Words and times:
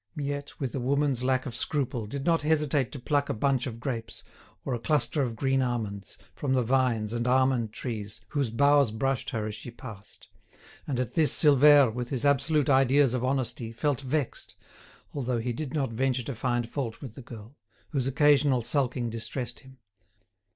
Miette, 0.15 0.59
with 0.59 0.73
a 0.73 0.79
woman's 0.79 1.23
lack 1.23 1.45
of 1.45 1.53
scruple, 1.55 2.07
did 2.07 2.25
not 2.25 2.41
hesitate 2.41 2.91
to 2.91 2.97
pluck 2.99 3.29
a 3.29 3.35
bunch 3.35 3.67
of 3.67 3.79
grapes, 3.79 4.23
or 4.65 4.73
a 4.73 4.79
cluster 4.79 5.21
of 5.21 5.35
green 5.35 5.61
almonds, 5.61 6.17
from 6.33 6.53
the 6.55 6.63
vines 6.63 7.13
and 7.13 7.27
almond 7.27 7.71
trees 7.71 8.19
whose 8.29 8.49
boughs 8.49 8.89
brushed 8.89 9.29
her 9.29 9.45
as 9.45 9.53
she 9.53 9.69
passed; 9.69 10.27
and 10.87 10.99
at 10.99 11.13
this 11.13 11.31
Silvère, 11.31 11.93
with 11.93 12.09
his 12.09 12.25
absolute 12.25 12.67
ideas 12.67 13.13
of 13.13 13.23
honesty, 13.23 13.71
felt 13.71 14.01
vexed, 14.01 14.55
although 15.13 15.37
he 15.37 15.53
did 15.53 15.71
not 15.71 15.91
venture 15.93 16.23
to 16.23 16.33
find 16.33 16.67
fault 16.67 16.99
with 16.99 17.13
the 17.13 17.21
girl, 17.21 17.55
whose 17.89 18.07
occasional 18.07 18.63
sulking 18.63 19.07
distressed 19.07 19.59
him. 19.59 19.77